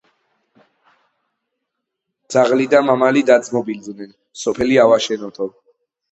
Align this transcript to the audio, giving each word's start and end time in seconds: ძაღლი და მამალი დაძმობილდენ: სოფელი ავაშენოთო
ძაღლი 2.35 2.65
და 2.71 2.81
მამალი 2.93 3.23
დაძმობილდენ: 3.27 4.09
სოფელი 4.45 4.79
ავაშენოთო 4.85 5.47